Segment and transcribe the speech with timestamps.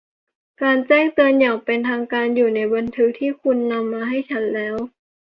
[0.61, 4.75] การแจ้งเตือนอย่างเป็นทางการอยู่ในบันทึกที่คุณนำมาให้ฉันแล้ว